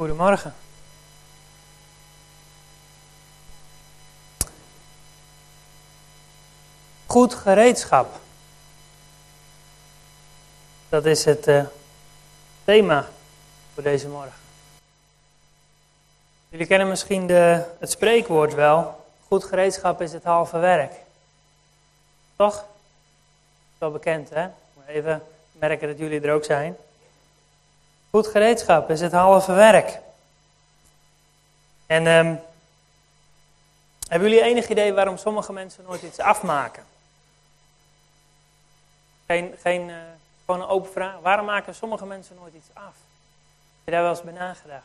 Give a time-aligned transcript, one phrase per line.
[0.00, 0.54] Goedemorgen.
[7.06, 8.20] Goed gereedschap.
[10.88, 11.64] Dat is het uh,
[12.64, 13.08] thema
[13.74, 14.32] voor deze morgen.
[16.48, 19.04] Jullie kennen misschien de, het spreekwoord wel.
[19.26, 20.92] Goed gereedschap is het halve werk.
[22.36, 22.64] Toch?
[23.78, 24.48] Wel bekend, hè?
[24.86, 25.22] Even
[25.52, 26.76] merken dat jullie er ook zijn.
[28.10, 29.98] Goed gereedschap is het halve werk.
[31.86, 32.40] En um,
[34.08, 36.84] hebben jullie enig idee waarom sommige mensen nooit iets afmaken?
[39.26, 39.96] Geen, geen uh,
[40.44, 41.14] gewoon een open vraag.
[41.22, 42.84] Waarom maken sommige mensen nooit iets af?
[42.84, 44.84] Heb je daar wel eens bij nagedacht?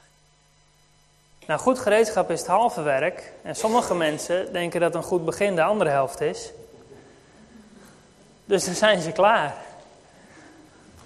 [1.48, 3.32] Nou, goed gereedschap is het halve werk.
[3.44, 6.52] En sommige mensen denken dat een goed begin de andere helft is.
[8.46, 9.56] Dus dan zijn ze klaar.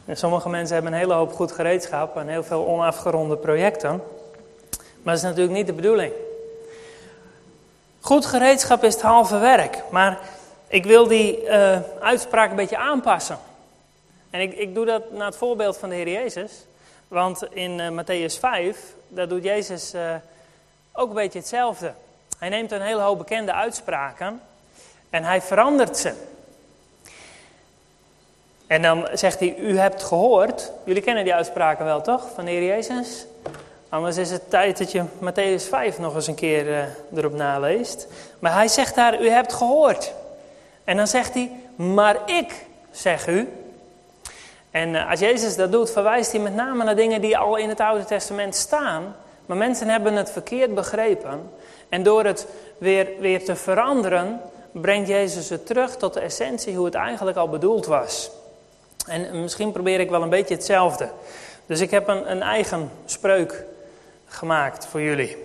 [0.10, 3.90] En sommige mensen hebben een hele hoop goed gereedschap en heel veel onafgeronde projecten.
[5.02, 6.14] Maar dat is natuurlijk niet de bedoeling.
[8.00, 9.84] Goed gereedschap is het halve werk.
[9.92, 10.20] Maar
[10.68, 13.38] ik wil die uh, uitspraak een beetje aanpassen.
[14.30, 16.52] En ik, ik doe dat naar het voorbeeld van de Heer Jezus.
[17.08, 20.16] Want in uh, Matthäus 5, daar doet Jezus uh,
[20.92, 21.94] ook een beetje hetzelfde.
[22.38, 24.42] Hij neemt een hele hoop bekende uitspraken
[25.10, 26.14] en hij verandert ze.
[28.70, 30.72] En dan zegt hij, u hebt gehoord.
[30.84, 32.28] Jullie kennen die uitspraken wel, toch?
[32.36, 33.26] Van de Heer Jezus.
[33.90, 36.78] Anders is het tijd dat je Matthäus 5 nog eens een keer uh,
[37.16, 38.08] erop naleest.
[38.40, 40.14] Maar hij zegt daar, u hebt gehoord.
[40.84, 43.50] En dan zegt hij, maar ik zeg u.
[44.72, 47.70] En uh, als Jezus dat doet, verwijst hij met name naar dingen die al in
[47.70, 49.16] het Oude Testament staan.
[49.46, 51.52] Maar mensen hebben het verkeerd begrepen.
[51.90, 56.86] En door het weer, weer te veranderen, brengt Jezus het terug tot de essentie hoe
[56.86, 58.32] het eigenlijk al bedoeld was.
[59.10, 61.10] En misschien probeer ik wel een beetje hetzelfde.
[61.66, 63.64] Dus ik heb een, een eigen spreuk
[64.28, 65.38] gemaakt voor jullie.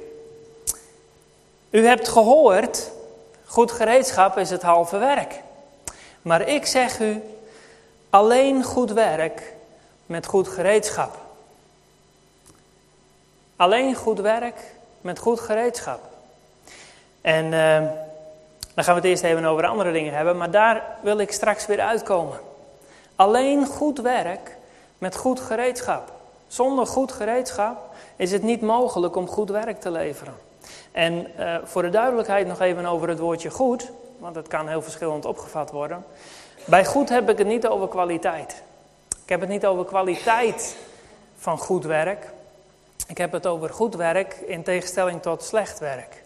[1.71, 2.91] U hebt gehoord,
[3.45, 5.41] goed gereedschap is het halve werk.
[6.23, 7.23] Maar ik zeg u,
[8.11, 9.53] alleen goed werk
[10.07, 11.19] met goed gereedschap.
[13.57, 14.61] Alleen goed werk
[15.01, 16.01] met goed gereedschap.
[17.21, 17.79] En uh,
[18.75, 21.67] dan gaan we het eerst even over andere dingen hebben, maar daar wil ik straks
[21.67, 22.39] weer uitkomen.
[23.17, 24.57] Alleen goed werk
[24.99, 26.13] met goed gereedschap.
[26.47, 30.35] Zonder goed gereedschap is het niet mogelijk om goed werk te leveren.
[30.93, 34.83] En uh, voor de duidelijkheid nog even over het woordje goed, want het kan heel
[34.83, 36.05] verschillend opgevat worden.
[36.65, 38.63] Bij goed heb ik het niet over kwaliteit.
[39.23, 40.77] Ik heb het niet over kwaliteit
[41.37, 42.31] van goed werk.
[43.07, 46.24] Ik heb het over goed werk in tegenstelling tot slecht werk.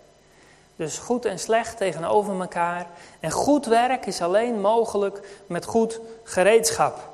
[0.79, 2.87] Dus goed en slecht tegenover elkaar.
[3.21, 7.09] En goed werk is alleen mogelijk met goed gereedschap.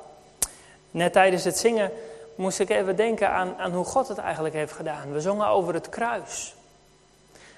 [0.91, 1.91] Net tijdens het zingen
[2.35, 5.11] moest ik even denken aan, aan hoe God het eigenlijk heeft gedaan.
[5.11, 6.55] We zongen over het kruis.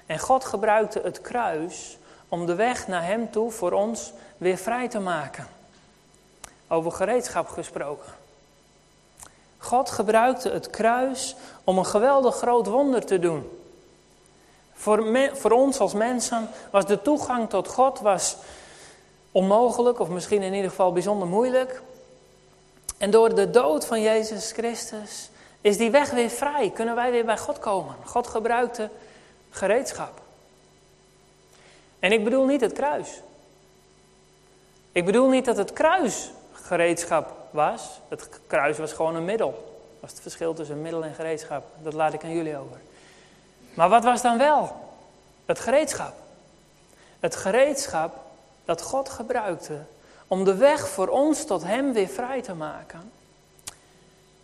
[0.06, 1.98] En God gebruikte het kruis
[2.28, 5.46] om de weg naar Hem toe voor ons weer vrij te maken.
[6.68, 8.12] Over gereedschap gesproken.
[9.58, 13.57] God gebruikte het kruis om een geweldig groot wonder te doen.
[14.78, 18.36] Voor, voor ons als mensen was de toegang tot God was
[19.32, 21.82] onmogelijk, of misschien in ieder geval bijzonder moeilijk.
[22.98, 25.30] En door de dood van Jezus Christus
[25.60, 26.70] is die weg weer vrij.
[26.70, 27.94] Kunnen wij weer bij God komen.
[28.04, 28.90] God gebruikte
[29.50, 30.20] gereedschap.
[31.98, 33.20] En ik bedoel niet het kruis.
[34.92, 38.00] Ik bedoel niet dat het kruis gereedschap was.
[38.08, 39.50] Het kruis was gewoon een middel.
[39.50, 41.64] Dat was het verschil tussen middel en gereedschap.
[41.82, 42.80] Dat laat ik aan jullie over.
[43.78, 44.76] Maar wat was dan wel
[45.46, 46.14] het gereedschap?
[47.20, 48.16] Het gereedschap
[48.64, 49.78] dat God gebruikte
[50.26, 53.12] om de weg voor ons tot Hem weer vrij te maken,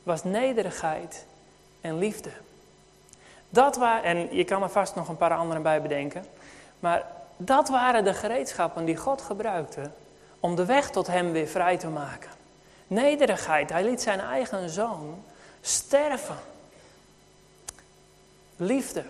[0.02, 1.24] was nederigheid
[1.80, 2.30] en liefde.
[3.48, 6.24] Dat waren, en je kan er vast nog een paar andere bij bedenken,
[6.80, 7.06] maar
[7.36, 9.90] dat waren de gereedschappen die God gebruikte
[10.40, 12.30] om de weg tot Hem weer vrij te maken.
[12.86, 15.24] Nederigheid, Hij liet zijn eigen zoon
[15.60, 16.38] sterven.
[18.56, 19.04] Liefde,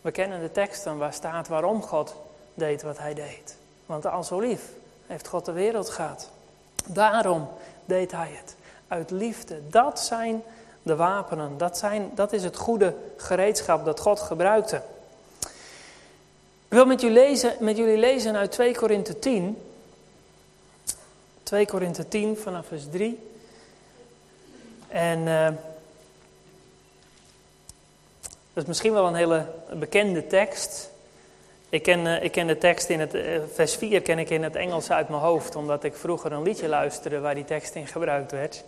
[0.00, 2.14] we kennen de teksten waar staat waarom God
[2.54, 3.56] deed wat hij deed.
[3.86, 4.62] Want al zo lief
[5.06, 6.30] heeft God de wereld gehad.
[6.86, 7.48] Daarom
[7.84, 8.56] deed hij het.
[8.88, 9.68] Uit liefde.
[9.68, 10.42] Dat zijn
[10.82, 11.58] de wapenen.
[11.58, 14.82] Dat, zijn, dat is het goede gereedschap dat God gebruikte.
[16.68, 19.62] Ik wil met jullie lezen, met jullie lezen uit 2 Korinthe 10.
[21.42, 23.30] 2 Korinthe 10 vanaf vers 3.
[24.88, 25.18] En...
[25.26, 25.48] Uh,
[28.58, 30.90] dat is misschien wel een hele bekende tekst.
[31.68, 34.42] Ik ken, uh, ik ken de tekst in het, uh, vers 4 ken ik in
[34.42, 37.86] het Engels uit mijn hoofd, omdat ik vroeger een liedje luisterde waar die tekst in
[37.86, 38.64] gebruikt werd.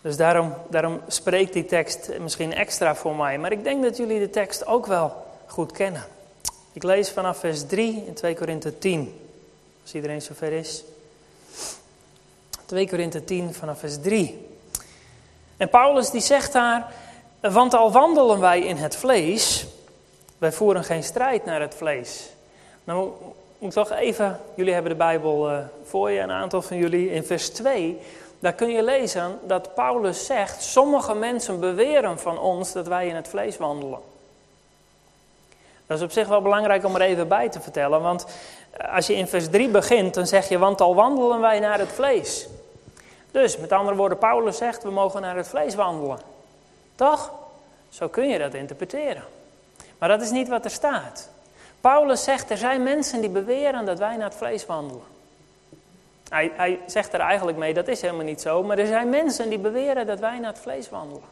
[0.00, 3.38] Dus daarom, daarom spreekt die tekst misschien extra voor mij.
[3.38, 6.04] Maar ik denk dat jullie de tekst ook wel goed kennen.
[6.72, 9.20] Ik lees vanaf vers 3 in 2 Korinthe 10.
[9.82, 10.84] Als iedereen zover is.
[12.66, 14.48] 2 Korinthe 10 vanaf vers 3.
[15.56, 16.92] En Paulus die zegt daar,
[17.40, 19.66] want al wandelen wij in het vlees,
[20.38, 22.28] wij voeren geen strijd naar het vlees.
[22.84, 23.10] Nou
[23.58, 27.24] moet toch even, jullie hebben de Bijbel uh, voor je, een aantal van jullie, in
[27.24, 28.00] vers 2,
[28.38, 33.14] daar kun je lezen dat Paulus zegt, sommige mensen beweren van ons dat wij in
[33.14, 33.98] het vlees wandelen.
[35.86, 38.26] Dat is op zich wel belangrijk om er even bij te vertellen, want
[38.92, 41.92] als je in vers 3 begint, dan zeg je, want al wandelen wij naar het
[41.92, 42.48] vlees.
[43.30, 46.29] Dus, met andere woorden, Paulus zegt, we mogen naar het vlees wandelen.
[47.00, 47.32] Toch?
[47.88, 49.22] Zo kun je dat interpreteren.
[49.98, 51.28] Maar dat is niet wat er staat.
[51.80, 55.02] Paulus zegt, er zijn mensen die beweren dat wij naar het vlees wandelen.
[56.28, 58.62] Hij, hij zegt er eigenlijk mee, dat is helemaal niet zo.
[58.62, 61.28] Maar er zijn mensen die beweren dat wij naar het vlees wandelen.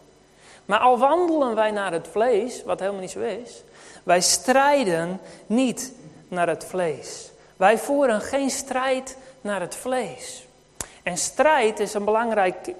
[0.64, 3.62] Maar al wandelen wij naar het vlees, wat helemaal niet zo is.
[4.02, 5.92] Wij strijden niet
[6.28, 7.30] naar het vlees.
[7.56, 10.46] Wij voeren geen strijd naar het vlees.
[11.02, 12.74] En strijd is een belangrijk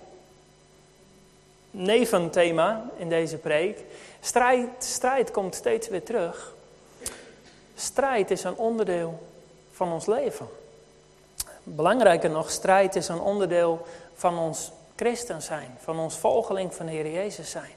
[1.79, 3.85] neventhema in deze preek.
[4.21, 6.55] Strijd, strijd komt steeds weer terug.
[7.75, 9.19] Strijd is een onderdeel
[9.71, 10.49] van ons leven.
[11.63, 16.93] Belangrijker nog, strijd is een onderdeel van ons christen zijn, van ons volgeling van de
[16.93, 17.73] Heer Jezus zijn.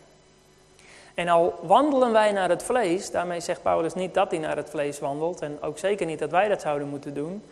[1.14, 4.70] En al wandelen wij naar het vlees, daarmee zegt Paulus niet dat hij naar het
[4.70, 7.44] vlees wandelt en ook zeker niet dat wij dat zouden moeten doen.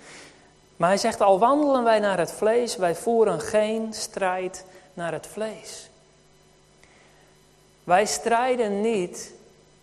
[0.75, 5.27] Maar hij zegt al wandelen wij naar het vlees, wij voeren geen strijd naar het
[5.27, 5.88] vlees.
[7.89, 9.31] Wij strijden niet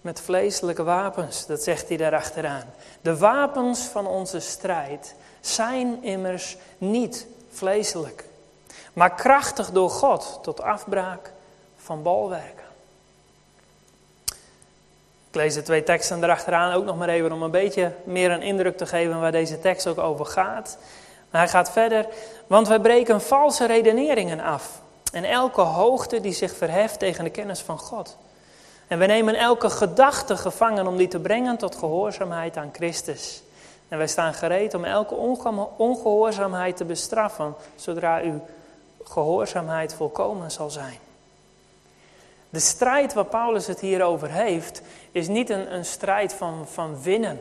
[0.00, 2.64] met vleeselijke wapens, dat zegt hij daarachteraan.
[3.00, 8.24] De wapens van onze strijd zijn immers niet vleeselijk,
[8.92, 11.30] maar krachtig door God tot afbraak
[11.76, 12.64] van bolwerken.
[15.28, 18.42] Ik lees de twee teksten erachteraan ook nog maar even om een beetje meer een
[18.42, 20.78] indruk te geven waar deze tekst ook over gaat.
[21.30, 22.06] Maar hij gaat verder,
[22.46, 24.84] want wij breken valse redeneringen af
[25.16, 28.16] en elke hoogte die zich verheft tegen de kennis van God.
[28.86, 33.42] En we nemen elke gedachte gevangen om die te brengen tot gehoorzaamheid aan Christus.
[33.88, 35.14] En wij staan gereed om elke
[35.76, 38.40] ongehoorzaamheid te bestraffen, zodra uw
[39.04, 40.98] gehoorzaamheid volkomen zal zijn.
[42.50, 44.82] De strijd waar Paulus het hier over heeft,
[45.12, 47.40] is niet een, een strijd van, van winnen.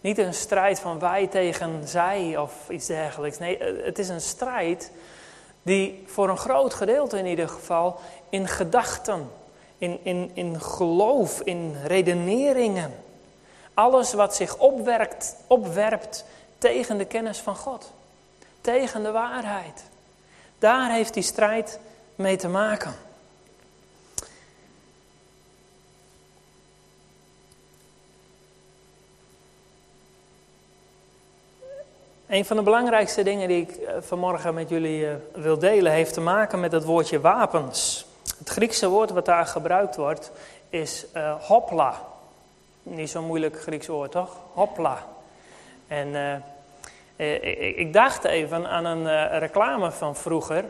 [0.00, 3.38] Niet een strijd van wij tegen zij of iets dergelijks.
[3.38, 4.90] Nee, het is een strijd
[5.64, 9.30] die voor een groot gedeelte in ieder geval in gedachten,
[9.78, 12.94] in, in, in geloof, in redeneringen.
[13.74, 16.24] Alles wat zich opwerkt, opwerpt
[16.58, 17.92] tegen de kennis van God.
[18.60, 19.84] Tegen de waarheid.
[20.58, 21.78] Daar heeft die strijd
[22.14, 22.94] mee te maken.
[32.34, 36.12] Een van de belangrijkste dingen die ik eh, vanmorgen met jullie eh, wil delen, heeft
[36.12, 38.06] te maken met het woordje wapens.
[38.38, 40.32] Het Griekse woord wat daar gebruikt wordt
[40.68, 42.00] is uh, hopla.
[42.82, 44.36] Niet zo'n moeilijk Grieks woord, toch?
[44.52, 44.98] Hopla.
[45.86, 46.42] En
[47.16, 50.64] ik, ik, dacht even aan een reclame van vroeger,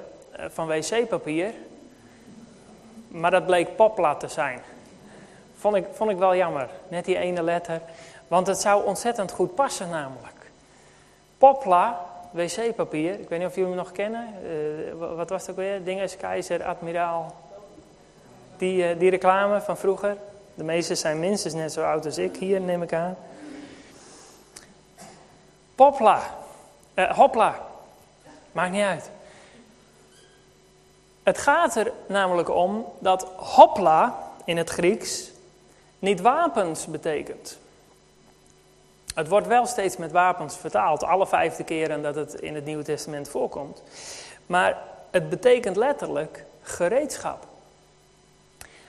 [0.49, 1.53] van wc-papier.
[3.09, 4.61] Maar dat bleek popla te zijn.
[5.59, 7.81] Vond ik, vond ik wel jammer, net die ene letter.
[8.29, 10.34] Want het zou ontzettend goed passen namelijk.
[11.45, 13.21] Popla, wc-papier.
[13.21, 14.29] Ik weet niet of jullie hem nog kennen.
[14.45, 15.85] Uh, wat was ook weer?
[15.85, 17.35] Dinges, Keizer, Admiraal.
[18.57, 20.17] Die, uh, die reclame van vroeger.
[20.55, 23.17] De meeste zijn minstens net zo oud als ik hier, neem ik aan.
[25.75, 26.23] Popla.
[26.95, 27.61] Uh, hopla.
[28.53, 29.11] Maakt niet uit.
[31.23, 35.31] Het gaat er namelijk om dat hopla in het Grieks
[35.99, 37.59] niet wapens betekent.
[39.15, 42.83] Het wordt wel steeds met wapens vertaald, alle vijfde keren dat het in het Nieuwe
[42.83, 43.83] Testament voorkomt.
[44.47, 44.79] Maar
[45.11, 47.47] het betekent letterlijk gereedschap.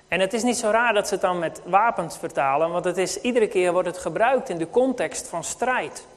[0.08, 2.98] En het is niet zo raar dat ze het dan met wapens vertalen, want het
[2.98, 6.08] is, iedere keer wordt het gebruikt in de context van strijd.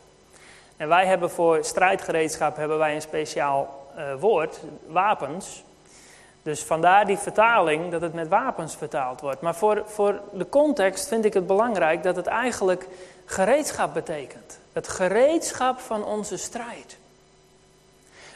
[0.77, 5.65] En wij hebben voor strijdgereedschap hebben wij een speciaal uh, woord, wapens.
[6.43, 9.41] Dus vandaar die vertaling dat het met wapens vertaald wordt.
[9.41, 12.89] Maar voor, voor de context vind ik het belangrijk dat het eigenlijk
[13.29, 14.59] gereedschap betekent.
[14.73, 16.97] Het gereedschap van onze strijd.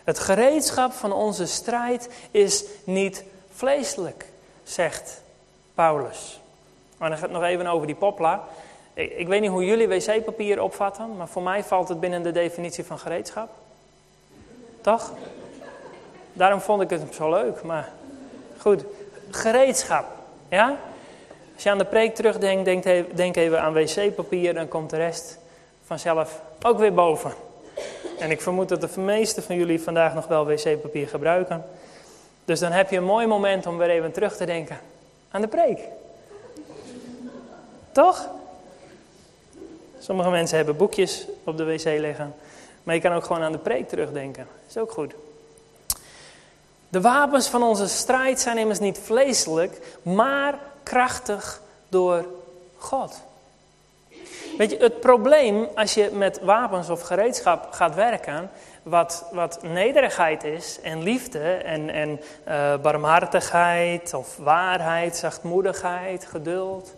[0.04, 4.24] Het gereedschap van onze strijd is niet vleeselijk,
[4.62, 5.22] zegt
[5.74, 6.40] Paulus.
[6.96, 8.44] Maar dan gaat het nog even over die popla.
[8.94, 12.32] Ik, ik weet niet hoe jullie wc-papier opvatten, maar voor mij valt het binnen de
[12.32, 13.50] definitie van gereedschap.
[14.80, 15.12] Toch?
[16.32, 17.92] Daarom vond ik het zo leuk, maar
[18.62, 18.84] Goed.
[19.30, 20.06] Gereedschap.
[20.48, 20.76] Ja?
[21.62, 22.64] Als je aan de preek terugdenkt,
[23.16, 25.38] denk, even, aan wc-papier, dan komt de rest
[25.84, 27.32] vanzelf ook weer boven.
[28.18, 31.64] En ik vermoed dat de meeste van jullie vandaag nog wel wc-papier gebruiken.
[32.44, 34.78] Dus dan heb je een mooi moment om weer even terug te denken
[35.30, 35.78] aan de preek.
[37.92, 38.28] Toch?
[39.98, 42.34] Sommige mensen hebben boekjes op de wc liggen.
[42.82, 44.46] Maar je kan ook gewoon aan de preek terugdenken.
[44.68, 45.14] Is ook goed.
[46.88, 52.24] De wapens van onze strijd zijn immers niet vleeselijk, maar krachtig door
[52.76, 53.22] God.
[54.58, 58.50] Weet je, het probleem als je met wapens of gereedschap gaat werken,
[58.82, 66.94] wat, wat nederigheid is en liefde en, en uh, barmhartigheid of waarheid, zachtmoedigheid, geduld.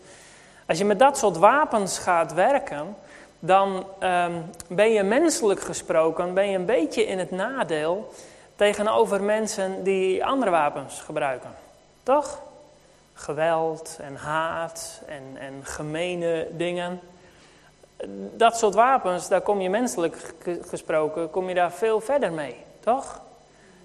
[0.67, 2.97] Als je met dat soort wapens gaat werken,
[3.39, 8.13] dan um, ben je menselijk gesproken, ben je een beetje in het nadeel
[8.57, 11.51] tegenover mensen die andere wapens gebruiken.
[12.03, 12.39] Toch?
[13.15, 17.01] Geweld en haat en, en gemene dingen.
[18.37, 20.35] Dat soort wapens, daar kom je menselijk
[20.69, 22.57] gesproken, kom je daar veel verder mee.
[22.81, 23.21] Toch?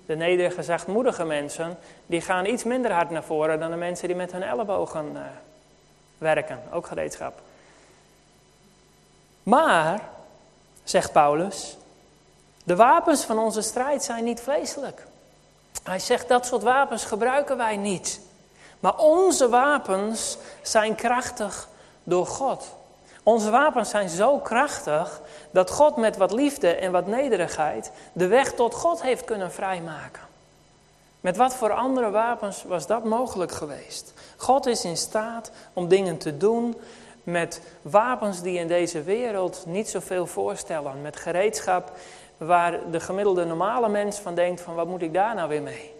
[0.06, 4.18] De nederige, zachtmoedige mensen, die gaan iets minder hard naar voren dan de mensen die
[4.18, 5.22] met hun ellebogen uh,
[6.18, 6.60] werken.
[6.72, 7.42] Ook gereedschap.
[9.44, 10.02] Maar,
[10.84, 11.78] zegt Paulus,
[12.64, 15.06] de wapens van onze strijd zijn niet vleeselijk.
[15.84, 18.20] Hij zegt dat soort wapens gebruiken wij niet.
[18.80, 21.68] Maar onze wapens zijn krachtig
[22.04, 22.78] door God.
[23.24, 25.22] Onze wapens zijn zo krachtig
[25.52, 30.22] dat God met wat liefde en wat nederigheid de weg tot God heeft kunnen vrijmaken.
[31.22, 34.14] Met wat voor andere wapens was dat mogelijk geweest?
[34.38, 36.76] God is in staat om dingen te doen
[37.24, 41.02] met wapens die in deze wereld niet zoveel voorstellen.
[41.02, 41.92] Met gereedschap
[42.38, 45.99] waar de gemiddelde normale mens van denkt van wat moet ik daar nou weer mee?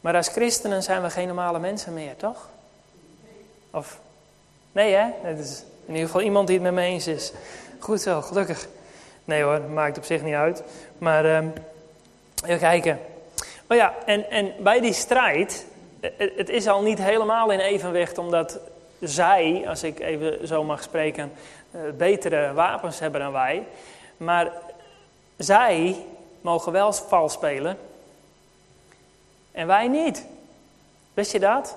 [0.00, 2.48] Maar als christenen zijn we geen normale mensen meer, toch?
[3.70, 4.00] Of,
[4.72, 5.06] nee hè?
[5.22, 7.32] Het is in ieder geval iemand die het met me eens is.
[7.78, 8.68] Goed zo, gelukkig.
[9.24, 10.62] Nee hoor, maakt op zich niet uit.
[10.98, 11.52] Maar um,
[12.44, 13.00] even kijken.
[13.66, 15.66] Maar ja, en, en bij die strijd,
[16.16, 18.58] het is al niet helemaal in evenwicht omdat
[19.00, 21.32] zij, als ik even zo mag spreken,
[21.70, 23.66] eh, betere wapens hebben dan wij.
[24.16, 24.52] Maar
[25.36, 25.96] zij
[26.40, 27.78] mogen wel vals spelen
[29.58, 30.26] en wij niet.
[31.14, 31.76] Wist je dat?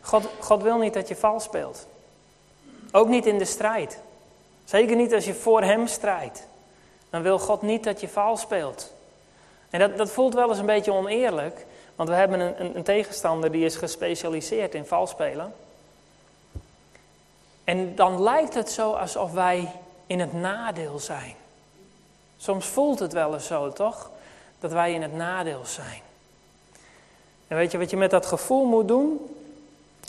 [0.00, 1.86] God, God wil niet dat je vals speelt.
[2.92, 4.00] Ook niet in de strijd.
[4.64, 6.46] Zeker niet als je voor Hem strijdt.
[7.10, 8.92] Dan wil God niet dat je vals speelt.
[9.70, 11.66] En dat, dat voelt wel eens een beetje oneerlijk.
[11.96, 15.54] Want we hebben een, een, een tegenstander die is gespecialiseerd in vals spelen.
[17.64, 19.72] En dan lijkt het zo alsof wij
[20.06, 21.34] in het nadeel zijn.
[22.36, 24.10] Soms voelt het wel eens zo, toch?
[24.60, 26.06] Dat wij in het nadeel zijn.
[27.48, 29.36] En weet je wat je met dat gevoel moet doen?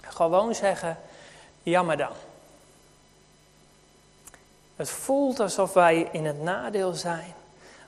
[0.03, 0.97] Gewoon zeggen,
[1.63, 2.11] jammer dan.
[4.75, 7.33] Het voelt alsof wij in het nadeel zijn.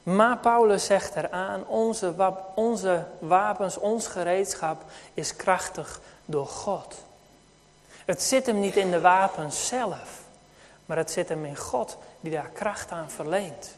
[0.04, 2.14] Maar Paulus zegt eraan, onze,
[2.56, 6.96] onze wapens, ons gereedschap is krachtig door God.
[8.06, 10.22] Het zit hem niet in de wapens zelf,
[10.86, 13.76] maar het zit hem in God die daar kracht aan verleent.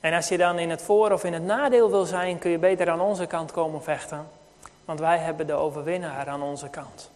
[0.00, 2.58] En als je dan in het voor- of in het nadeel wil zijn, kun je
[2.58, 4.28] beter aan onze kant komen vechten.
[4.84, 7.10] Want wij hebben de overwinnaar aan onze kant.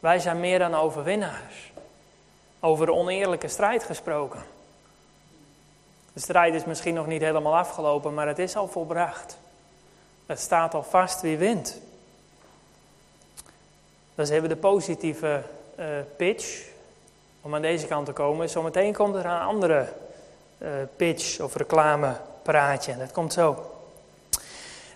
[0.00, 1.72] Wij zijn meer dan overwinnaars.
[2.60, 4.42] Over oneerlijke strijd gesproken.
[6.12, 9.38] De strijd is misschien nog niet helemaal afgelopen, maar het is al volbracht.
[10.26, 11.80] Het staat al vast wie wint.
[14.14, 15.42] Dat is even de positieve
[15.78, 16.66] uh, pitch
[17.40, 18.50] om aan deze kant te komen.
[18.50, 19.92] Zometeen komt er een andere
[20.96, 22.96] pitch of reclamepraatje.
[22.96, 23.70] Dat komt zo.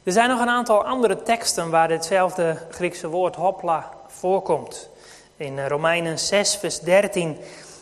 [0.03, 4.89] Er zijn nog een aantal andere teksten waar hetzelfde Griekse woord hopla voorkomt.
[5.37, 7.37] In Romeinen 6, vers 13,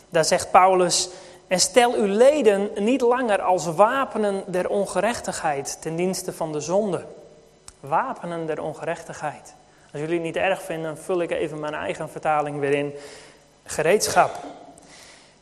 [0.09, 1.09] daar zegt Paulus:
[1.47, 7.05] En stel uw leden niet langer als wapenen der ongerechtigheid ten dienste van de zonde.
[7.79, 9.53] Wapenen der ongerechtigheid.
[9.91, 12.93] Als jullie het niet erg vinden, vul ik even mijn eigen vertaling weer in.
[13.63, 14.39] Gereedschap.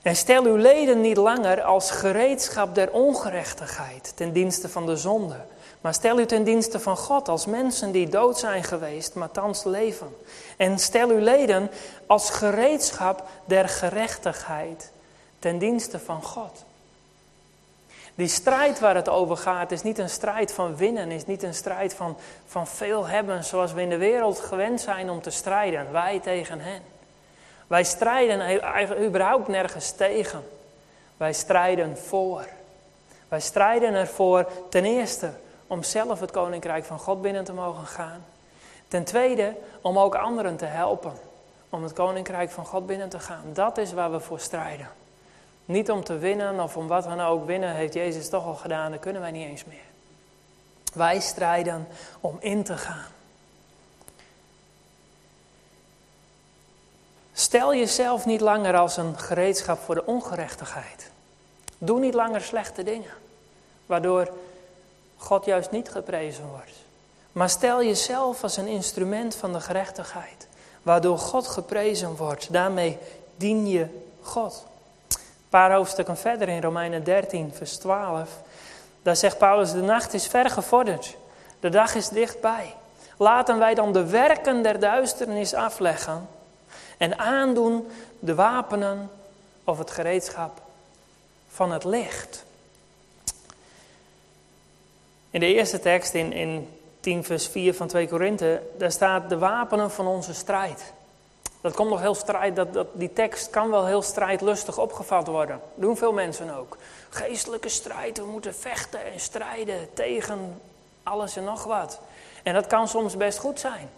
[0.06, 5.36] En stel uw leden niet langer als gereedschap der ongerechtigheid ten dienste van de zonde.
[5.82, 9.64] Maar stel u ten dienste van God als mensen die dood zijn geweest, maar thans
[9.64, 10.16] leven.
[10.58, 11.70] En stel uw leden
[12.06, 14.92] als gereedschap der gerechtigheid
[15.40, 16.64] ten dienste van God.
[18.16, 21.56] Die strijd waar het over gaat is niet een strijd van winnen, is niet een
[21.56, 25.92] strijd van, van veel hebben zoals we in de wereld gewend zijn om te strijden,
[25.92, 26.95] wij tegen hen.
[27.68, 30.44] Wij strijden eigenlijk überhaupt nergens tegen.
[31.18, 32.46] Wij strijden voor.
[33.28, 35.32] Wij strijden ervoor ten eerste
[35.68, 38.26] om zelf het koninkrijk van God binnen te mogen gaan.
[38.88, 41.14] Ten tweede, om ook anderen te helpen
[41.70, 43.44] om het koninkrijk van God binnen te gaan.
[43.54, 44.88] Dat is waar we voor strijden.
[45.66, 47.46] Niet om te winnen of om wat dan ook.
[47.46, 49.78] Winnen heeft Jezus toch al gedaan, dat kunnen wij niet eens meer.
[50.94, 51.88] Wij strijden
[52.20, 53.15] om in te gaan.
[57.38, 61.10] Stel jezelf niet langer als een gereedschap voor de ongerechtigheid.
[61.78, 63.12] Doe niet langer slechte dingen,
[63.86, 64.30] waardoor
[65.18, 66.72] God juist niet geprezen wordt.
[67.32, 70.48] Maar stel jezelf als een instrument van de gerechtigheid,
[70.82, 72.54] waardoor God geprezen wordt.
[72.54, 72.98] Daarmee
[73.38, 73.88] dien je
[74.22, 74.66] God.
[75.08, 75.18] Een
[75.50, 78.30] paar hoofdstukken verder in Romeinen 13, vers 12,
[79.02, 81.18] daar zegt Paulus: De nacht is ver gevorderd,
[81.60, 82.76] de dag is dichtbij.
[83.18, 86.28] Laten wij dan de werken der duisternis afleggen
[86.98, 87.88] en aandoen
[88.20, 89.12] de wapenen
[89.64, 90.62] of het gereedschap
[91.48, 92.46] van het licht.
[95.30, 99.38] In de eerste tekst, in, in 10 vers 4 van 2 Korinthe, daar staat de
[99.38, 100.94] wapenen van onze strijd.
[101.62, 105.60] Dat komt nog heel strijd, dat, die tekst kan wel heel strijdlustig opgevat worden.
[105.60, 106.78] Dat doen veel mensen ook.
[107.10, 110.62] Geestelijke strijd, we moeten vechten en strijden tegen
[111.04, 112.00] alles en nog wat.
[112.44, 113.90] En dat kan soms best goed zijn.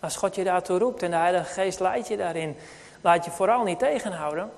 [0.00, 2.56] Als God je daartoe roept en de Heilige Geest leidt je daarin,
[3.00, 4.50] laat je vooral niet tegenhouden.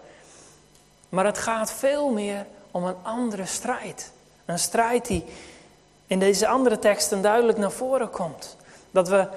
[1.08, 4.12] Maar het gaat veel meer om een andere strijd.
[4.44, 5.24] Een strijd die
[6.06, 8.56] in deze andere teksten duidelijk naar voren komt.
[8.90, 9.28] Dat we,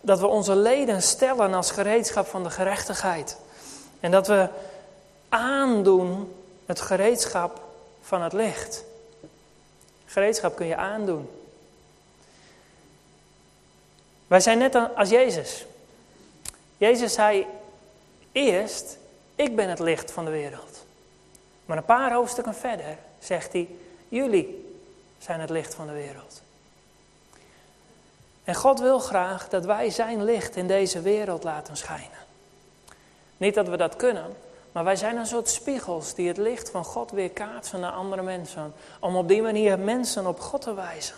[0.00, 3.36] dat we onze leden stellen als gereedschap van de gerechtigheid.
[4.00, 4.48] En dat we
[5.28, 6.34] aandoen
[6.66, 7.60] het gereedschap
[8.00, 8.84] van het licht.
[10.06, 11.28] Gereedschap kun je aandoen.
[14.30, 15.66] Wij zijn net als Jezus.
[16.76, 17.46] Jezus zei
[18.32, 18.96] eerst,
[19.34, 20.84] ik ben het licht van de wereld.
[21.64, 23.68] Maar een paar hoofdstukken verder zegt hij,
[24.08, 24.74] jullie
[25.18, 26.42] zijn het licht van de wereld.
[28.44, 32.18] En God wil graag dat wij zijn licht in deze wereld laten schijnen.
[33.36, 34.36] Niet dat we dat kunnen,
[34.72, 38.22] maar wij zijn een soort spiegels die het licht van God weer kaatsen naar andere
[38.22, 38.74] mensen.
[39.00, 41.16] Om op die manier mensen op God te wijzen.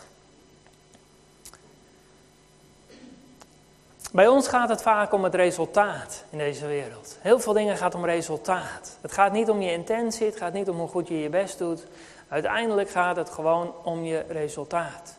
[4.13, 7.19] Bij ons gaat het vaak om het resultaat in deze wereld.
[7.21, 8.99] Heel veel dingen gaat om resultaat.
[9.01, 11.59] Het gaat niet om je intentie, het gaat niet om hoe goed je je best
[11.59, 11.87] doet.
[12.29, 15.15] Uiteindelijk gaat het gewoon om je resultaat.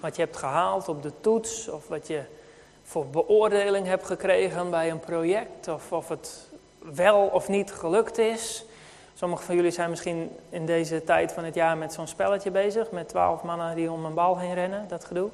[0.00, 2.22] Wat je hebt gehaald op de toets, of wat je
[2.82, 8.64] voor beoordeling hebt gekregen bij een project, of of het wel of niet gelukt is.
[9.14, 12.90] Sommigen van jullie zijn misschien in deze tijd van het jaar met zo'n spelletje bezig,
[12.90, 15.30] met twaalf mannen die om een bal heen rennen, dat gedoe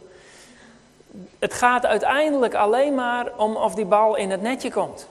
[1.39, 5.09] het gaat uiteindelijk alleen maar om of die bal in het netje komt.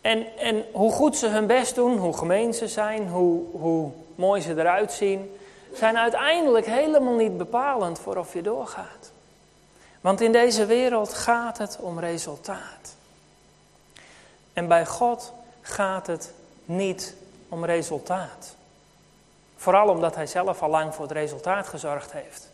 [0.00, 4.40] En, en hoe goed ze hun best doen, hoe gemeen ze zijn, hoe, hoe mooi
[4.40, 5.36] ze eruit zien,
[5.74, 9.12] zijn uiteindelijk helemaal niet bepalend voor of je doorgaat.
[10.00, 12.96] Want in deze wereld gaat het om resultaat.
[14.52, 16.32] En bij God gaat het
[16.64, 17.14] niet
[17.48, 18.54] om resultaat.
[19.56, 22.52] Vooral omdat Hij zelf al lang voor het resultaat gezorgd heeft.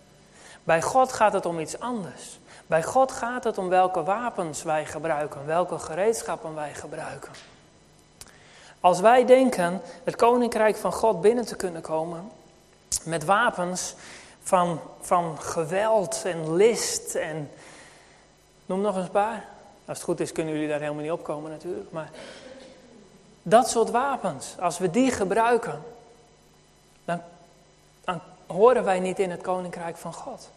[0.71, 2.39] Bij God gaat het om iets anders.
[2.67, 7.33] Bij God gaat het om welke wapens wij gebruiken, welke gereedschappen wij gebruiken.
[8.81, 12.31] Als wij denken het koninkrijk van God binnen te kunnen komen
[13.05, 13.95] met wapens
[14.43, 17.51] van, van geweld en list en
[18.67, 19.45] noem nog eens een paar.
[19.85, 22.11] Als het goed is kunnen jullie daar helemaal niet op komen natuurlijk, maar
[23.43, 25.83] dat soort wapens, als we die gebruiken,
[27.05, 30.51] dan horen wij niet in het koninkrijk van God.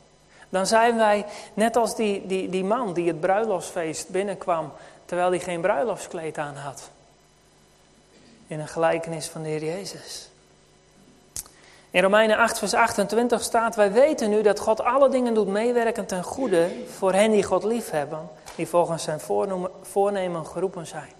[0.53, 4.71] Dan zijn wij net als die, die, die man die het bruiloftsfeest binnenkwam
[5.05, 6.89] terwijl hij geen bruiloftskleed aan had.
[8.47, 10.29] In een gelijkenis van de Heer Jezus.
[11.89, 16.05] In Romeinen 8, vers 28 staat: Wij weten nu dat God alle dingen doet meewerken
[16.05, 19.19] ten goede voor hen die God liefhebben, die volgens zijn
[19.81, 21.11] voornemen geroepen zijn.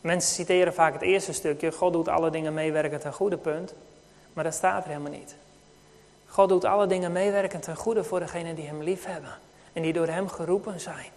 [0.00, 3.72] Mensen citeren vaak het eerste stukje: God doet alle dingen meewerken ten goede, punt.
[4.32, 5.34] Maar dat staat er helemaal niet.
[6.30, 9.38] God doet alle dingen meewerken ten goede voor degenen die Hem lief hebben
[9.72, 11.10] en die door Hem geroepen zijn.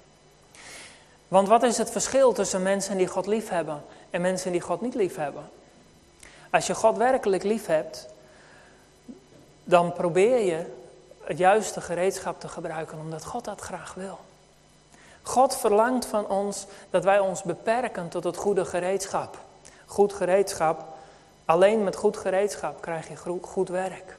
[1.27, 4.81] Want wat is het verschil tussen mensen die God lief hebben en mensen die God
[4.81, 5.49] niet lief hebben?
[6.49, 8.07] Als je God werkelijk lief hebt,
[9.63, 10.65] dan probeer je
[11.23, 14.19] het juiste gereedschap te gebruiken omdat God dat graag wil.
[15.21, 19.37] God verlangt van ons dat wij ons beperken tot het goede gereedschap.
[19.85, 20.85] Goed gereedschap,
[21.45, 24.17] alleen met goed gereedschap krijg je goed werk.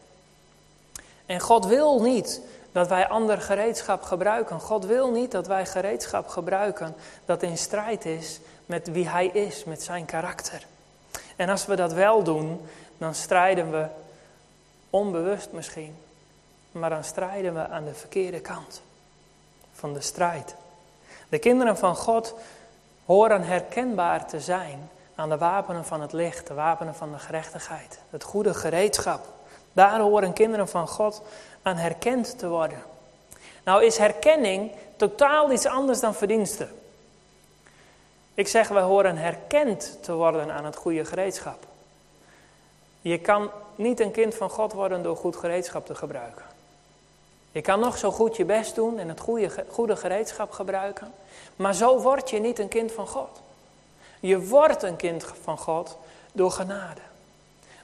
[1.26, 2.40] En God wil niet
[2.72, 4.60] dat wij ander gereedschap gebruiken.
[4.60, 9.64] God wil niet dat wij gereedschap gebruiken dat in strijd is met wie Hij is,
[9.64, 10.66] met zijn karakter.
[11.36, 12.60] En als we dat wel doen,
[12.98, 13.86] dan strijden we
[14.90, 15.96] onbewust misschien
[16.74, 18.82] maar dan strijden we aan de verkeerde kant
[19.72, 20.54] van de strijd.
[21.28, 22.34] De kinderen van God
[23.04, 27.98] horen herkenbaar te zijn aan de wapenen van het licht, de wapenen van de gerechtigheid,
[28.10, 29.26] het goede gereedschap.
[29.74, 31.22] Daar horen kinderen van God
[31.62, 32.82] aan herkend te worden.
[33.64, 36.70] Nou is herkenning totaal iets anders dan verdiensten.
[38.34, 41.66] Ik zeg, we horen herkend te worden aan het goede gereedschap.
[43.00, 46.44] Je kan niet een kind van God worden door goed gereedschap te gebruiken.
[47.50, 51.12] Je kan nog zo goed je best doen en het goede, goede gereedschap gebruiken.
[51.56, 53.40] Maar zo word je niet een kind van God.
[54.20, 55.96] Je wordt een kind van God
[56.32, 57.00] door genade.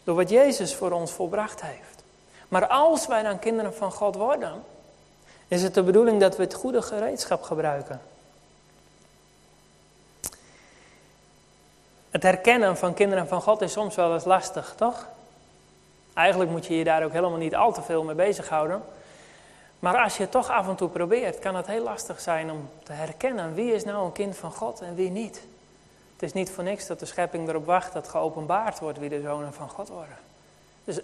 [0.04, 2.02] Door wat Jezus voor ons volbracht heeft.
[2.48, 4.62] Maar als wij dan kinderen van God worden,
[5.48, 8.00] is het de bedoeling dat we het goede gereedschap gebruiken.
[12.10, 15.06] Het herkennen van kinderen van God is soms wel eens lastig, toch?
[16.14, 18.82] Eigenlijk moet je je daar ook helemaal niet al te veel mee bezighouden.
[19.78, 22.68] Maar als je het toch af en toe probeert, kan het heel lastig zijn om
[22.82, 25.42] te herkennen wie is nou een kind van God en wie niet.
[26.20, 29.20] Het is niet voor niks dat de schepping erop wacht dat geopenbaard wordt wie de
[29.20, 30.16] zonen van God worden,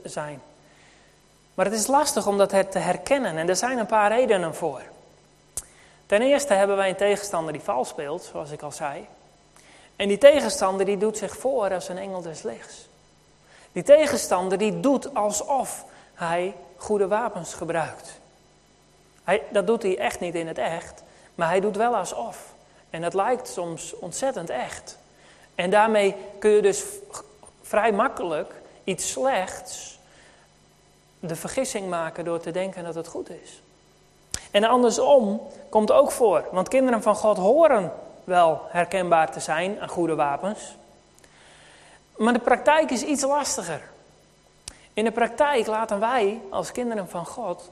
[0.05, 0.43] zijn.
[1.55, 4.83] Maar het is lastig om dat te herkennen en er zijn een paar redenen voor.
[6.07, 9.07] Ten eerste hebben wij een tegenstander die vals speelt, zoals ik al zei.
[9.97, 12.89] En die tegenstander die doet zich voor als een engel des lichts.
[13.73, 18.21] Die tegenstander die doet alsof hij goede wapens gebruikt.
[19.25, 21.03] Hij, dat doet hij echt niet in het echt,
[21.35, 22.55] maar hij doet wel alsof.
[22.91, 24.99] En het lijkt soms ontzettend echt.
[25.57, 26.85] En daarmee kun je dus
[27.63, 28.53] vrij makkelijk
[28.85, 29.99] iets slechts
[31.21, 33.63] de vergissing maken door te denken dat het goed is.
[34.51, 37.93] En andersom komt ook voor, want kinderen van God horen
[38.25, 40.77] wel herkenbaar te zijn aan goede wapens.
[42.17, 43.81] Maar de praktijk is iets lastiger.
[44.93, 47.71] In de praktijk laten wij als kinderen van God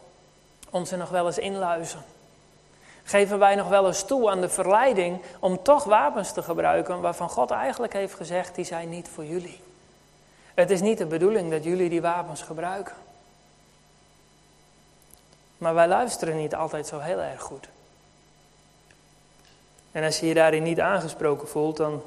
[0.70, 2.04] ons er nog wel eens inluizen.
[3.04, 7.28] Geven wij nog wel eens toe aan de verleiding om toch wapens te gebruiken waarvan
[7.28, 9.60] God eigenlijk heeft gezegd, die zijn niet voor jullie.
[10.54, 12.94] Het is niet de bedoeling dat jullie die wapens gebruiken.
[15.58, 17.68] Maar wij luisteren niet altijd zo heel erg goed.
[19.92, 22.02] En als je je daarin niet aangesproken voelt, dan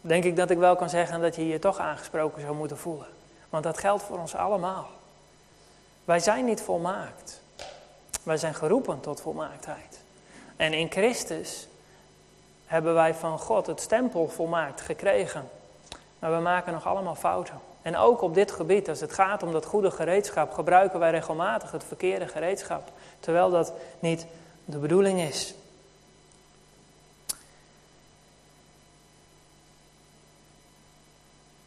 [0.00, 3.06] denk ik dat ik wel kan zeggen dat je je toch aangesproken zou moeten voelen.
[3.48, 4.88] Want dat geldt voor ons allemaal.
[6.04, 7.39] Wij zijn niet volmaakt.
[8.30, 10.00] Wij zijn geroepen tot volmaaktheid.
[10.56, 11.68] En in Christus
[12.66, 15.48] hebben wij van God het stempel volmaakt gekregen.
[16.18, 17.60] Maar we maken nog allemaal fouten.
[17.82, 21.70] En ook op dit gebied, als het gaat om dat goede gereedschap, gebruiken wij regelmatig
[21.70, 22.90] het verkeerde gereedschap.
[23.20, 24.26] Terwijl dat niet
[24.64, 25.54] de bedoeling is.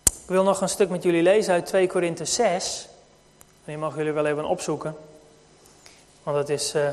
[0.04, 2.88] Ik wil nog een stuk met jullie lezen uit 2 Korinthe 6.
[3.66, 4.96] Die mogen jullie wel even opzoeken.
[6.24, 6.88] Want het is uh,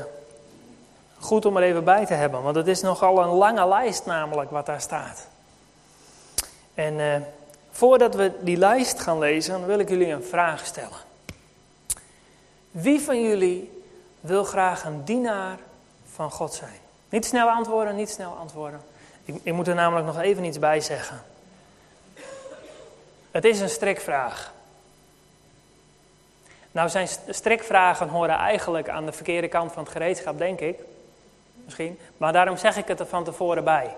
[1.19, 2.41] goed om er even bij te hebben.
[2.41, 5.27] Want het is nogal een lange lijst namelijk wat daar staat.
[6.73, 7.15] En uh,
[7.71, 11.09] voordat we die lijst gaan lezen, wil ik jullie een vraag stellen.
[12.71, 13.83] Wie van jullie
[14.19, 15.57] wil graag een dienaar
[16.13, 16.79] van God zijn?
[17.09, 18.81] Niet snel antwoorden, niet snel antwoorden.
[19.25, 21.23] Ik, ik moet er namelijk nog even iets bij zeggen.
[23.31, 24.53] Het is een strikvraag.
[26.71, 30.79] Nou, zijn strikvragen horen eigenlijk aan de verkeerde kant van het gereedschap, denk ik.
[31.65, 31.99] Misschien.
[32.17, 33.95] Maar daarom zeg ik het er van tevoren bij.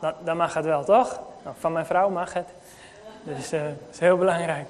[0.00, 1.20] Dan, dan mag het wel, toch?
[1.42, 2.48] Nou, van mijn vrouw mag het.
[3.22, 4.68] Dus uh, dat is heel belangrijk.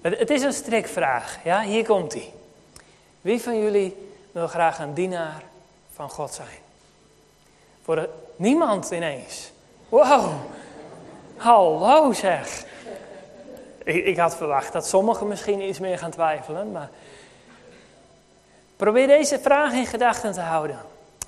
[0.00, 1.38] Het, het is een strikvraag.
[1.44, 2.32] Ja, hier komt hij.
[3.20, 5.42] Wie van jullie wil graag een dienaar
[5.94, 6.48] van God zijn?
[7.82, 9.52] Voor de, niemand ineens.
[9.88, 10.32] Wow.
[11.36, 12.64] Hallo zeg.
[13.84, 16.88] Ik, ik had verwacht dat sommigen misschien iets meer gaan twijfelen, maar
[18.76, 20.78] probeer deze vraag in gedachten te houden.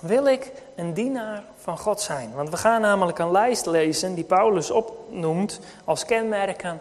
[0.00, 2.32] Wil ik een dienaar van God zijn?
[2.34, 6.80] Want we gaan namelijk een lijst lezen die Paulus opnoemt als kenmerken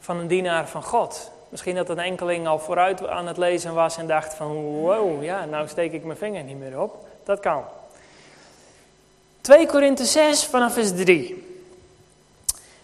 [0.00, 1.30] van een dienaar van God.
[1.48, 5.44] Misschien dat een enkeling al vooruit aan het lezen was en dacht van wow, ja,
[5.44, 7.06] nou steek ik mijn vinger niet meer op.
[7.24, 7.64] Dat kan.
[9.40, 11.49] 2 Korinthe 6 vanaf vers 3.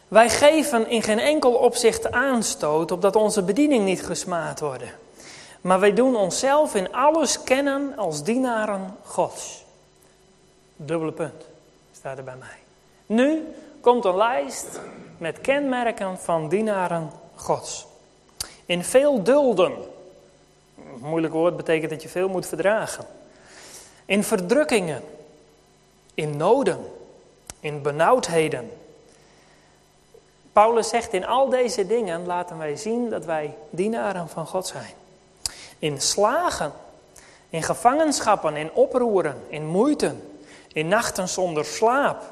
[0.09, 4.89] Wij geven in geen enkel opzicht aanstoot opdat onze bediening niet gesmaad worden.
[5.61, 9.65] Maar wij doen onszelf in alles kennen als dienaren Gods.
[10.77, 11.45] Dubbele punt
[11.93, 12.59] staat er bij mij.
[13.07, 13.43] Nu
[13.81, 14.81] komt een lijst
[15.19, 17.87] met kenmerken van dienaren Gods.
[18.67, 19.73] In veel dulden.
[20.99, 23.07] Moeilijk woord betekent dat je veel moet verdragen.
[24.05, 25.03] In verdrukkingen.
[26.15, 26.79] In noden.
[27.61, 28.71] In benauwdheden
[30.57, 34.95] Paulus zegt in al deze dingen laten wij zien dat wij dienaren van God zijn.
[35.79, 36.73] in slagen,
[37.49, 40.39] in gevangenschappen, in oproeren, in moeiten,
[40.73, 42.23] in nachten zonder slaap,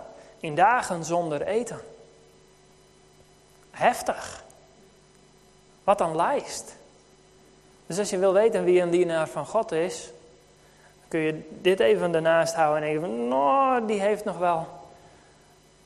[0.41, 1.81] in dagen zonder eten.
[3.71, 4.45] Heftig.
[5.85, 6.77] Wat een lijst.
[7.87, 10.11] Dus als je wil weten wie een dienaar van God is,
[11.09, 14.67] kun je dit even ernaast houden en van, nou, die heeft nog wel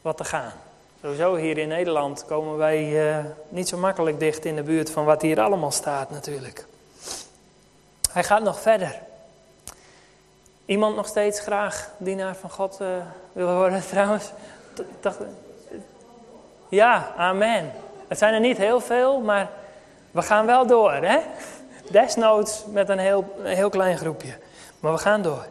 [0.03, 0.53] wat te gaan.
[1.03, 5.05] Sowieso hier in Nederland komen wij uh, niet zo makkelijk dicht in de buurt van
[5.05, 6.67] wat hier allemaal staat natuurlijk.
[8.11, 9.01] Hij gaat nog verder.
[10.65, 12.89] Iemand nog steeds graag dienaar van God uh,
[13.33, 14.31] wil worden trouwens?
[15.01, 15.19] Toch,
[16.69, 17.73] ja, amen.
[18.09, 19.51] Het zijn er niet heel veel, maar
[20.11, 21.19] we gaan wel door, hè?
[21.91, 24.39] Desnoods met een heel, een heel klein groepje.
[24.81, 25.47] Maar we gaan door.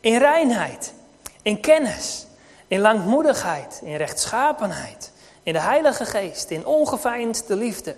[0.00, 0.94] In reinheid,
[1.42, 2.26] in kennis,
[2.70, 7.96] in langmoedigheid, in rechtschapenheid, in de Heilige Geest, in ongeveinsde liefde,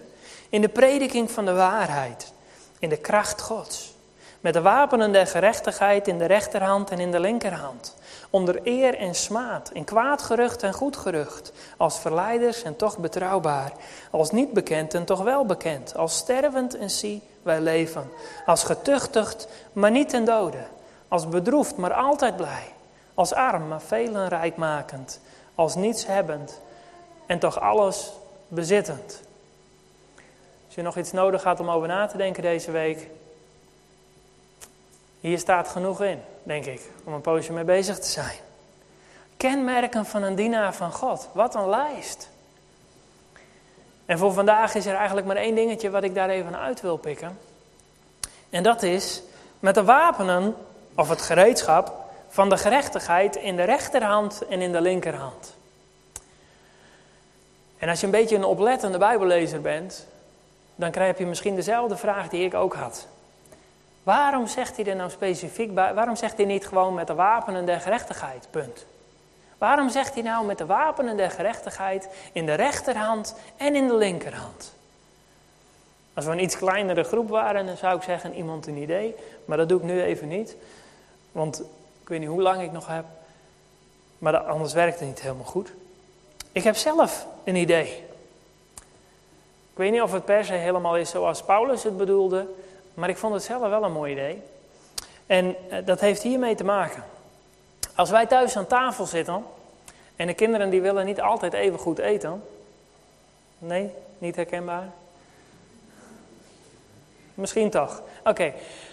[0.49, 2.33] in de prediking van de waarheid,
[2.79, 3.95] in de kracht Gods.
[4.41, 7.97] Met de wapenen der gerechtigheid in de rechterhand en in de linkerhand.
[8.31, 11.53] Onder eer en smaad, in kwaad gerucht en goed gerucht.
[11.77, 13.73] Als verleiders en toch betrouwbaar.
[14.11, 15.97] Als niet bekend en toch wel bekend.
[15.97, 18.11] Als stervend en zie wij leven.
[18.47, 20.65] Als getuchtigd, maar niet ten dode.
[21.09, 22.73] Als bedroefd, maar altijd blij.
[23.15, 25.21] Als arm, maar velen rijkmakend.
[25.55, 26.61] Als niets hebbend
[27.27, 28.13] en toch alles
[28.49, 29.21] bezittend.
[30.67, 33.09] Als je nog iets nodig had om over na te denken deze week,
[35.21, 38.39] hier staat genoeg in, denk ik, om een poosje mee bezig te zijn.
[39.37, 41.29] Kenmerken van een dienaar van God.
[41.33, 42.31] Wat een lijst.
[44.07, 46.97] En voor vandaag is er eigenlijk maar één dingetje wat ik daar even uit wil
[46.97, 47.39] pikken.
[48.51, 49.23] En dat is
[49.61, 50.57] met de wapenen,
[50.95, 52.02] of het gereedschap,
[52.33, 55.57] van de gerechtigheid in de rechterhand en in de linkerhand.
[57.79, 60.07] En als je een beetje een oplettende Bijbellezer bent,
[60.75, 63.07] dan krijg je misschien dezelfde vraag die ik ook had.
[64.03, 65.95] Waarom zegt hij er nou specifiek bij?
[65.95, 68.47] Waarom zegt hij niet gewoon met de wapenen der gerechtigheid?
[68.51, 68.87] Punt.
[69.59, 73.97] Waarom zegt hij nou met de wapenen der gerechtigheid in de rechterhand en in de
[73.97, 74.75] linkerhand?
[76.15, 79.15] Als we een iets kleinere groep waren, dan zou ik zeggen iemand een idee.
[79.45, 80.57] Maar dat doe ik nu even niet.
[81.33, 81.63] Want
[82.03, 83.05] ik weet niet hoe lang ik nog heb.
[84.19, 85.73] Maar anders werkt het niet helemaal goed.
[86.53, 88.05] Ik heb zelf een idee.
[89.73, 92.47] Ik weet niet of het per se helemaal is zoals Paulus het bedoelde.
[92.95, 94.43] Maar ik vond het zelf wel een mooi idee.
[95.27, 97.05] En eh, dat heeft hiermee te maken.
[97.95, 99.45] Als wij thuis aan tafel zitten
[100.17, 102.43] en de kinderen die willen niet altijd even goed eten.
[103.59, 104.89] Nee, niet herkenbaar.
[107.35, 108.03] Misschien toch.
[108.25, 108.53] Oké,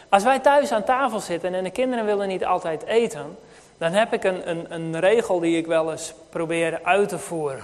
[0.10, 3.38] als wij thuis aan tafel zitten en de kinderen willen niet altijd eten,
[3.78, 7.64] dan heb ik een, een, een regel die ik wel eens probeer uit te voeren.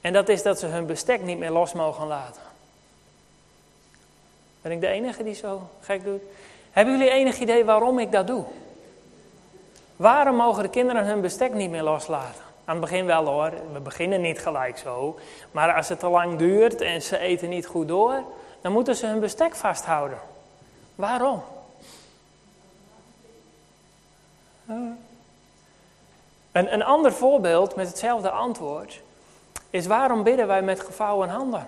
[0.00, 2.42] En dat is dat ze hun bestek niet meer los mogen laten.
[4.62, 6.22] Ben ik de enige die zo gek doet?
[6.70, 8.44] Hebben jullie enig idee waarom ik dat doe?
[9.96, 12.42] Waarom mogen de kinderen hun bestek niet meer loslaten?
[12.64, 15.18] Aan het begin wel hoor, we beginnen niet gelijk zo.
[15.50, 18.22] Maar als het te lang duurt en ze eten niet goed door,
[18.60, 20.18] dan moeten ze hun bestek vasthouden.
[20.94, 21.42] Waarom?
[24.66, 29.00] Een, een ander voorbeeld met hetzelfde antwoord
[29.70, 31.66] is waarom bidden wij met gevouwen handen?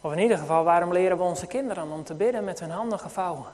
[0.00, 2.98] Of in ieder geval, waarom leren we onze kinderen om te bidden met hun handen
[2.98, 3.46] gevouwen?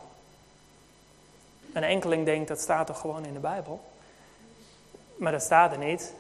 [1.72, 3.80] Een enkeling denkt dat staat toch gewoon in de Bijbel?
[5.16, 6.14] Maar dat staat er niet.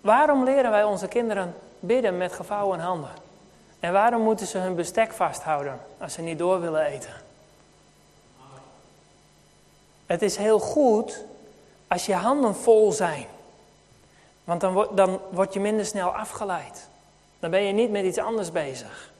[0.00, 3.10] Waarom leren wij onze kinderen bidden met gevouwen handen?
[3.80, 7.12] En waarom moeten ze hun bestek vasthouden als ze niet door willen eten?
[10.06, 11.24] Het is heel goed
[11.88, 13.26] als je handen vol zijn.
[14.44, 16.88] Want dan, dan word je minder snel afgeleid.
[17.38, 19.12] Dan ben je niet met iets anders bezig.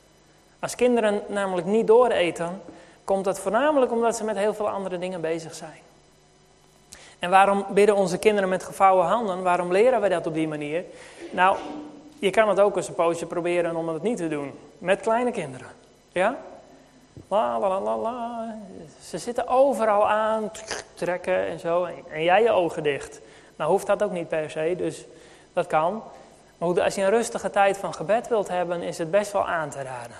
[0.59, 2.61] Als kinderen namelijk niet dooreten,
[3.05, 5.81] komt dat voornamelijk omdat ze met heel veel andere dingen bezig zijn.
[7.19, 9.43] En waarom bidden onze kinderen met gevouwen handen?
[9.43, 10.85] Waarom leren we dat op die manier?
[11.31, 11.57] Nou,
[12.19, 14.53] je kan het ook eens een poosje proberen om het niet te doen.
[14.79, 15.69] Met kleine kinderen.
[16.13, 16.39] Ja?
[17.29, 18.59] La la la la
[19.03, 20.51] Ze zitten overal aan,
[20.95, 21.89] trekken en zo.
[22.11, 23.21] En jij je ogen dicht.
[23.57, 25.05] Nou hoeft dat ook niet per se, dus
[25.53, 26.03] dat kan.
[26.59, 29.71] Maar als je een rustige tijd van gebed wilt hebben, is het best wel aan
[29.71, 30.17] te raden.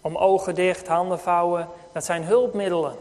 [0.00, 2.96] Om ogen dicht, handen vouwen, dat zijn hulpmiddelen.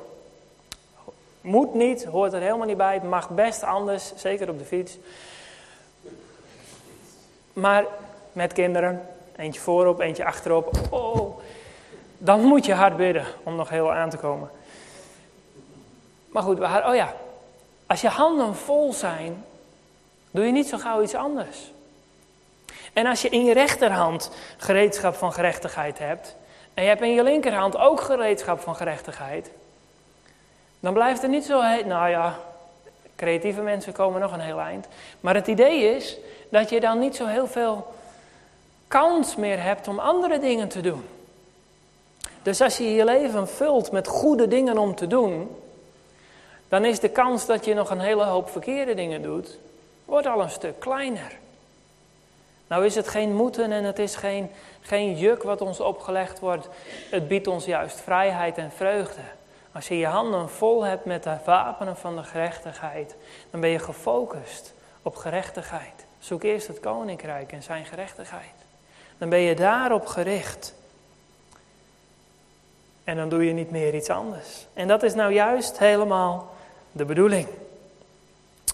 [1.42, 3.02] Moet niet, hoort er helemaal niet bij.
[3.02, 4.98] Mag best anders, zeker op de fiets.
[7.54, 7.86] Maar
[8.34, 10.72] met kinderen, eentje voorop, eentje achterop.
[10.90, 11.31] Oh,
[12.24, 14.50] dan moet je hard bidden om nog heel aan te komen.
[16.28, 17.14] Maar goed, oh ja,
[17.88, 19.46] als je handen vol zijn,
[20.32, 21.72] doe je niet zo gauw iets anders.
[22.94, 26.36] En als je in je rechterhand gereedschap van gerechtigheid hebt,
[26.74, 29.52] en je hebt in je linkerhand ook gereedschap van gerechtigheid,
[30.80, 32.38] Dan blijft er niet zo, nou ja,
[33.16, 34.88] creatieve mensen komen nog een heel eind.
[35.20, 36.18] Maar het idee is
[36.50, 37.94] dat je dan niet zo heel veel
[38.88, 41.06] kans meer hebt om andere dingen te doen.
[42.44, 45.56] Dus als je je leven vult met goede dingen om te doen,
[46.68, 49.58] dan is de kans dat je nog een hele hoop verkeerde dingen doet,
[50.06, 51.40] wordt al een stuk kleiner.
[52.68, 54.50] Nou is het geen moeten en het is geen,
[54.82, 56.68] geen juk wat ons opgelegd wordt.
[57.10, 59.22] Het biedt ons juist vrijheid en vreugde.
[59.72, 63.16] Als je je handen vol hebt met de wapenen van de gerechtigheid,
[63.50, 66.06] dan ben je gefocust op gerechtigheid.
[66.20, 68.54] Zoek eerst het koninkrijk en zijn gerechtigheid.
[69.18, 70.74] Dan ben je daarop gericht.
[73.04, 74.68] En dan doe je niet meer iets anders.
[74.74, 76.56] En dat is nou juist helemaal
[76.92, 77.48] de bedoeling.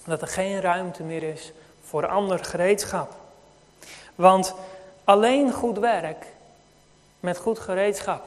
[0.05, 3.11] Dat er geen ruimte meer is voor ander gereedschap.
[4.15, 4.55] Want
[5.03, 6.25] alleen goed werk
[7.19, 8.23] met goed gereedschap.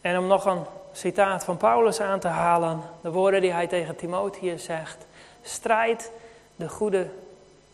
[0.00, 3.96] En om nog een citaat van Paulus aan te halen, de woorden die hij tegen
[3.96, 5.06] Timotheus zegt:
[5.42, 6.10] strijd
[6.56, 7.08] de goede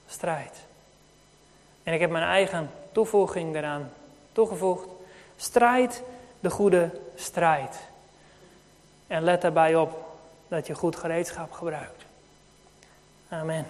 [0.06, 0.56] strijd.
[1.82, 3.90] En ik heb mijn eigen toevoeging eraan
[4.32, 4.88] toegevoegd:
[5.36, 6.02] strijd
[6.40, 7.76] de goede strijd.
[9.06, 12.04] En let daarbij op dat je goed gereedschap gebruikt.
[13.28, 13.66] Amen.